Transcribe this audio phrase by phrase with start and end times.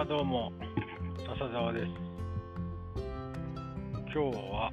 [0.00, 0.50] あどうも
[1.28, 1.86] 笹沢です。
[4.10, 4.18] 今日
[4.50, 4.72] は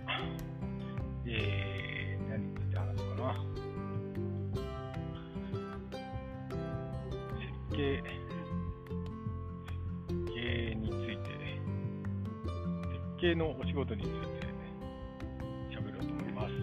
[1.25, 3.35] えー、何について話すかな。
[7.41, 8.01] 設計
[10.07, 11.27] 設計について
[12.93, 14.15] 設計のお仕事について
[15.77, 16.53] 喋ろうと思います。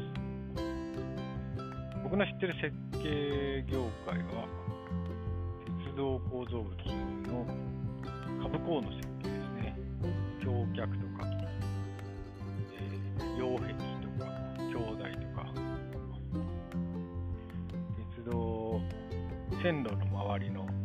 [2.03, 2.73] 僕の知ってる設
[3.03, 4.49] 計業界は
[5.85, 6.73] 鉄道構造物
[7.31, 7.64] の
[8.45, 9.75] 下部構の設計ですね。
[10.45, 11.25] 橋脚とか、
[12.77, 13.79] えー、擁壁と
[14.23, 14.29] か
[14.71, 15.49] 橋台とか。
[18.15, 18.83] 鉄道
[19.63, 20.85] 線路の周りの、え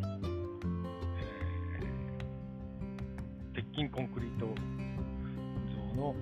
[3.51, 6.15] ー、鉄筋コンクリート像の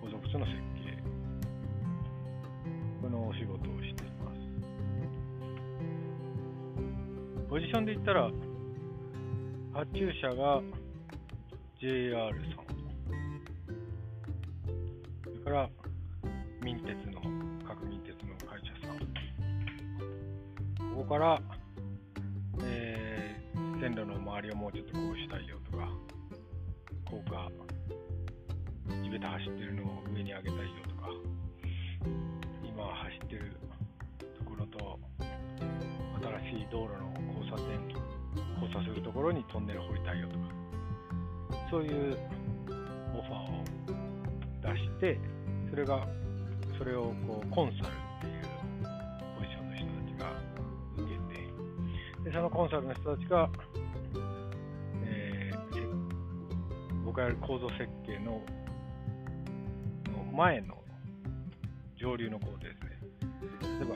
[0.00, 0.96] 構造物の設計。
[3.02, 4.38] このお仕事をしています。
[7.50, 8.30] ポジションで言ったら
[9.72, 10.60] 発注者が
[11.80, 12.72] JR さん。
[15.24, 15.70] それから
[16.62, 17.22] 民鉄の
[17.66, 18.98] 各民鉄の会社さん。
[20.94, 21.40] ここから、
[22.62, 25.88] えー、線路の周りをもうちょっとこうしたいよとか
[27.06, 27.50] 高架
[29.02, 30.41] 地べた走ってるのを上に上
[39.22, 40.44] ころにトンネル掘りたいよとか
[41.70, 42.18] そういう
[43.16, 45.16] オファーを出して
[45.70, 46.08] それが
[46.76, 48.42] それをこうコンサルっていう
[49.38, 50.32] ポジションの人たちが
[50.96, 53.48] 受けてでそのコンサルの人たちが、
[55.04, 58.42] えー、僕がやる構造設計の
[60.10, 60.74] の前の
[61.96, 62.98] 上流の工程ですね
[63.62, 63.94] 例えば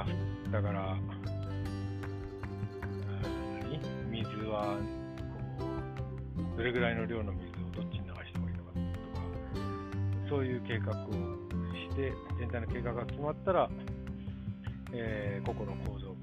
[0.00, 0.08] が降っ
[0.52, 0.96] たから
[4.10, 4.78] 水は
[5.58, 5.66] こ
[6.54, 8.84] うどれぐらいの量の水をどっちに流した方がいいのかとか
[10.28, 10.94] そういう計画を
[11.90, 13.70] して全体の計画が決まったら、
[14.92, 16.18] えー、個々の構造物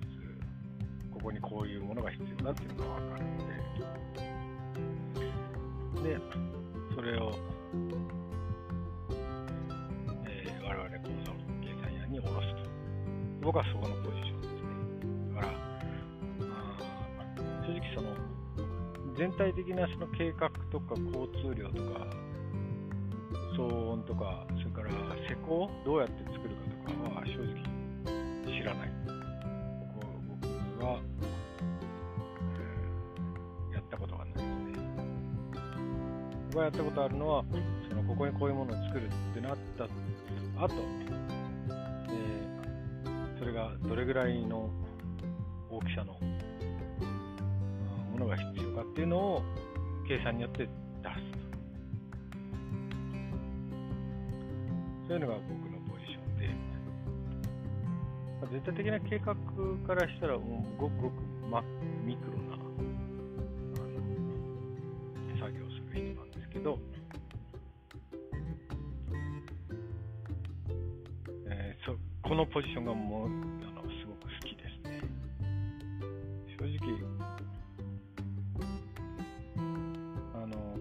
[1.14, 3.38] ここにこういうものが必要だっていうのが分かるの
[6.04, 6.18] でで
[6.96, 7.32] それを
[10.26, 12.67] えー、我々構造計算屋に下ろすと。
[13.48, 14.60] 僕はそこのポジションですね。
[15.36, 15.54] だから、
[17.64, 18.12] 正直その、
[19.16, 22.06] 全体的なその計画とか交通量とか、
[23.56, 24.90] 騒音とか、それから
[25.30, 27.56] 施工、どうやって作るかとかは正直
[28.52, 28.92] 知らない。
[30.76, 31.00] 僕は、
[33.72, 34.52] え、やったことがないですね。
[36.50, 37.46] 僕がやったことあるのは、
[37.88, 39.90] そのここにこういうものを作るってなった後、
[40.58, 41.37] えー、それ
[43.58, 44.70] がどれぐらいの
[45.72, 46.14] 大きさの
[48.12, 49.42] ものが必要かっていうのを
[50.08, 50.78] 計算によって出すと。
[55.08, 56.50] そういうのが僕のポジションで、
[58.42, 59.34] まあ、全体的な計画
[59.88, 61.14] からしたらもうごくごく、
[61.50, 61.64] ま、
[62.06, 62.66] ミクロなあの
[65.40, 66.78] 作業をする人なんですけど、
[72.28, 73.17] このポジションがも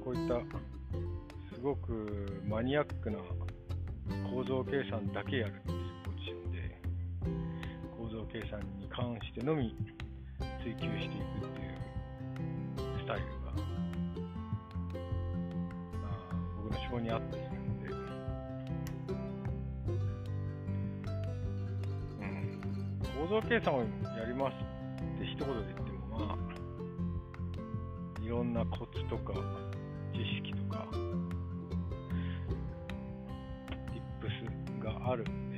[0.06, 0.38] こういった
[1.52, 3.18] すごくマニアックな
[4.30, 6.80] 構造計算だけやるっていうポジションで、
[7.98, 9.74] 構造計算に関してのみ
[10.62, 13.50] 追求していくっていうスタイルが、
[16.00, 17.88] まあ、僕の性に合っているので、
[22.20, 23.26] うん。
[23.28, 23.86] 構造計算をや
[24.24, 26.38] りますって一言で言ってもま
[28.20, 29.32] あいろんなコツとか
[30.16, 30.86] 知識とか
[34.22, 35.56] tips があるんで。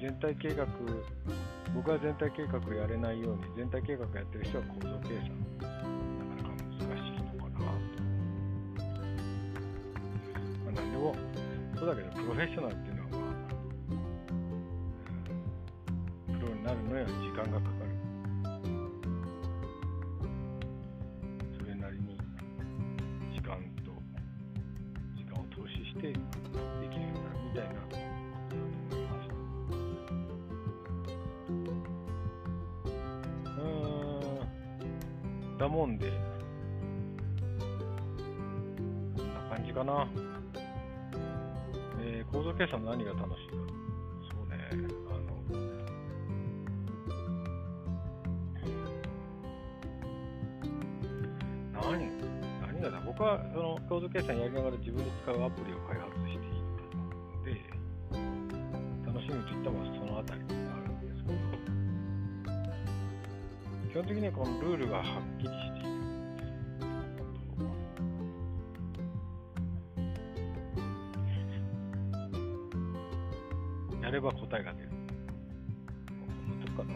[0.00, 0.66] 全体計画
[1.74, 5.30] 僕は全体計画やれないように全体計画やってる人は構造計算。
[5.58, 5.74] なか
[6.42, 7.64] なか難しいのかなと、
[10.64, 11.14] まあ、何でも
[11.78, 13.18] そうだけど、プロフェッショナルっていうのは、ま
[16.34, 17.85] あ、プロになるのには時間がかかる。
[35.66, 36.12] うーん、だもんで、
[39.76, 40.08] かな。
[42.00, 43.56] えー、構造計算何が楽しいか。
[44.32, 44.56] そうね、
[45.10, 45.36] あの、
[51.92, 52.08] 何、
[52.66, 56.15] 何がだ、僕はその構造計算やりながら自分で使うアプリを開発
[63.96, 65.04] 基本的にはこのルールがはっ
[65.38, 65.88] きりしている。
[74.02, 74.90] やれば答えが出る。
[74.90, 76.66] こんな。
[76.66, 76.94] とこかな。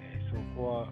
[0.00, 0.88] ね、そこは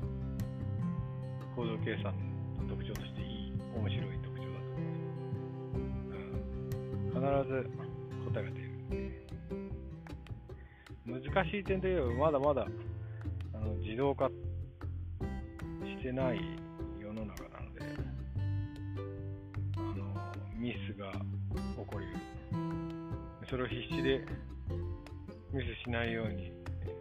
[1.57, 2.13] 構造計算
[2.61, 4.77] の特徴としていい、面白い特徴だと
[5.73, 6.29] 思います。
[7.15, 7.65] うん、必ず
[8.35, 8.67] 答えが出る。
[11.07, 12.67] 難しい点といえば、まだまだ
[13.97, 16.41] 自動化してない
[17.01, 17.81] 世の中なので、
[19.75, 20.15] あの
[20.55, 21.19] ミスが起
[21.87, 22.05] こり
[23.49, 24.23] それを必死で
[25.51, 26.53] ミスしないように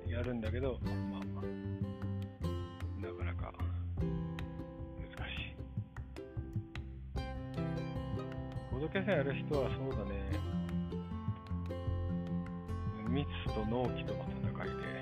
[0.10, 1.24] やるんだけど、まあ、
[3.06, 3.52] なかなか
[4.98, 5.60] 難しい。
[8.72, 10.12] コード計算やる人はそうだね、
[13.10, 14.95] ミスと納期との戦いで、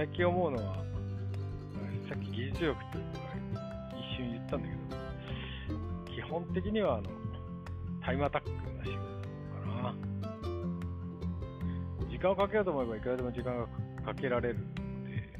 [0.00, 0.76] 最近思うのは、
[2.08, 2.96] さっき技術力って
[3.98, 4.74] 一瞬言ったんだけ
[6.08, 7.10] ど、基本的にはあの
[8.02, 9.94] タイムアタックな仕事かな。
[12.10, 13.66] 時間をかけようと思えばいくらでも時間が
[14.02, 15.38] かけられるので、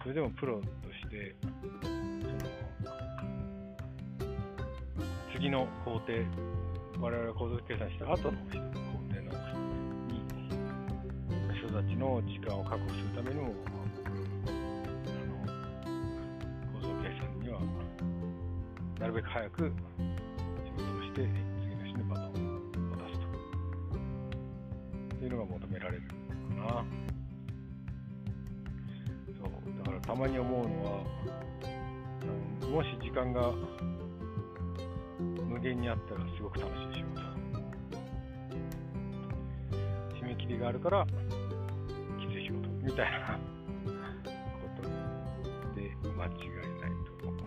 [0.00, 0.66] それでもプロと
[1.02, 1.52] して、その
[5.34, 6.12] 次の工程、
[7.00, 8.50] 我々が構造計算した後の工
[9.08, 9.69] 程の
[11.70, 13.54] 人たちの時間を確保するためにも、
[14.44, 15.46] あの
[16.74, 17.60] 構造計算には
[18.98, 19.70] なるべく早く仕
[20.76, 21.20] 事をして、
[25.22, 26.14] いうのが求められるか
[26.56, 26.84] な。
[29.38, 31.04] そうだからたまに思うのは、
[32.68, 33.52] もし時間が
[35.48, 37.20] 無限にあったらすごく楽しい仕事。
[40.20, 41.06] 締め切りがあるから
[42.90, 43.38] みたいな
[43.86, 44.88] こと
[45.80, 46.40] で間違い
[46.80, 46.90] ない
[47.20, 47.40] と思う。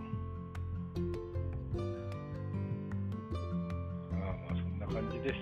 [4.14, 5.36] ああまあそんな感じです。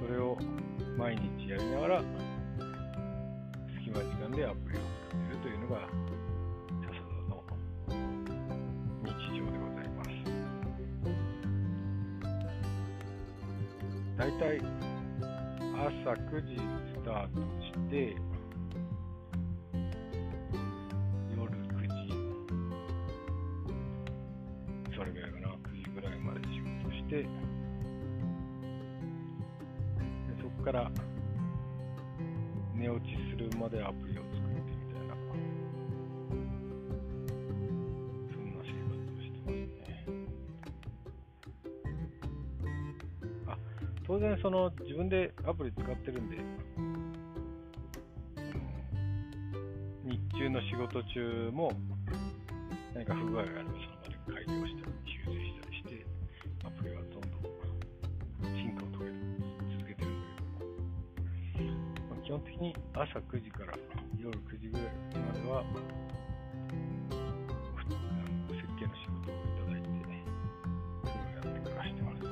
[0.00, 0.38] それを
[0.96, 2.02] 毎日やりながら
[3.78, 5.88] 隙間時間でアプリを作ってるというのが
[6.86, 7.44] 笹田の
[9.04, 10.08] 日常でございます
[14.16, 14.56] だいたい
[15.74, 18.16] 朝9時スタートして
[24.96, 25.48] それぐらいかな。
[25.48, 25.54] 9
[25.84, 26.48] 時ぐらいまで仕
[26.82, 27.16] 事して。
[27.16, 27.28] で
[30.40, 30.90] そこから
[32.74, 35.14] 寝落ちするまでアプリを作ってみたいな。
[38.32, 39.54] そんな生活をしてます
[39.86, 40.16] ね。
[43.46, 43.58] あ
[44.06, 46.38] 当然その自分でアプリ使ってるんで
[50.04, 51.72] 日中の仕事中も
[52.94, 53.85] 何か不具合があれば
[62.26, 63.72] 基本的に朝9時から
[64.18, 65.62] 夜9時ぐらいまでは
[68.50, 70.26] 設計の仕事をいただいて、ね
[71.04, 72.26] それをやって暮らしてます。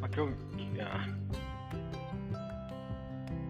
[0.00, 1.08] まあ、興味が、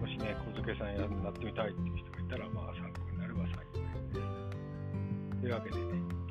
[0.00, 4.22] もしね、小付さんやなってみたいっていう人がいたら、まあ参考になれば幸いです。
[5.42, 6.21] というわけでね、